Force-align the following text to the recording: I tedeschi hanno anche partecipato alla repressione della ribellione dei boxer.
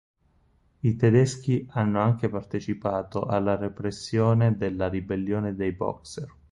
I 0.79 0.95
tedeschi 0.95 1.63
hanno 1.73 2.01
anche 2.01 2.27
partecipato 2.27 3.25
alla 3.25 3.55
repressione 3.55 4.57
della 4.57 4.89
ribellione 4.89 5.53
dei 5.53 5.73
boxer. 5.73 6.27